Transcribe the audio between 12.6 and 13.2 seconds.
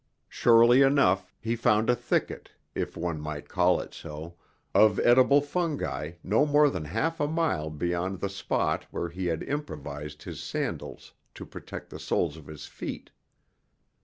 feet.